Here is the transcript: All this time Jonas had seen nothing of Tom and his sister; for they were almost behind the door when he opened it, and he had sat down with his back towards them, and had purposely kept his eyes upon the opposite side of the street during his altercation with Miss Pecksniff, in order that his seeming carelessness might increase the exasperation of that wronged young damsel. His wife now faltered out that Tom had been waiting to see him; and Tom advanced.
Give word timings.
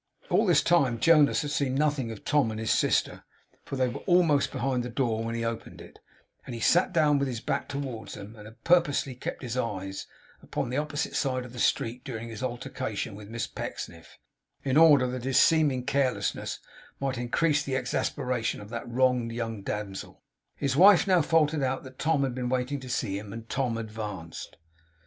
All 0.31 0.47
this 0.47 0.63
time 0.63 0.99
Jonas 0.99 1.43
had 1.43 1.51
seen 1.51 1.75
nothing 1.75 2.09
of 2.09 2.25
Tom 2.25 2.49
and 2.49 2.59
his 2.59 2.71
sister; 2.71 3.23
for 3.63 3.75
they 3.75 3.87
were 3.87 3.99
almost 4.07 4.51
behind 4.51 4.81
the 4.81 4.89
door 4.89 5.23
when 5.23 5.35
he 5.35 5.45
opened 5.45 5.79
it, 5.79 5.99
and 6.43 6.55
he 6.55 6.59
had 6.59 6.65
sat 6.67 6.91
down 6.91 7.19
with 7.19 7.27
his 7.27 7.39
back 7.39 7.69
towards 7.69 8.15
them, 8.15 8.35
and 8.35 8.47
had 8.47 8.63
purposely 8.63 9.13
kept 9.13 9.43
his 9.43 9.55
eyes 9.55 10.07
upon 10.41 10.71
the 10.71 10.77
opposite 10.77 11.15
side 11.15 11.45
of 11.45 11.53
the 11.53 11.59
street 11.59 12.03
during 12.03 12.29
his 12.29 12.41
altercation 12.41 13.13
with 13.13 13.29
Miss 13.29 13.45
Pecksniff, 13.45 14.17
in 14.63 14.75
order 14.75 15.05
that 15.05 15.23
his 15.23 15.37
seeming 15.37 15.85
carelessness 15.85 16.57
might 16.99 17.19
increase 17.19 17.61
the 17.61 17.75
exasperation 17.75 18.59
of 18.59 18.69
that 18.71 18.89
wronged 18.89 19.31
young 19.31 19.61
damsel. 19.61 20.23
His 20.55 20.75
wife 20.75 21.05
now 21.05 21.21
faltered 21.21 21.61
out 21.61 21.83
that 21.83 21.99
Tom 21.99 22.23
had 22.23 22.33
been 22.33 22.49
waiting 22.49 22.79
to 22.79 22.89
see 22.89 23.19
him; 23.19 23.31
and 23.31 23.47
Tom 23.47 23.77
advanced. 23.77 24.57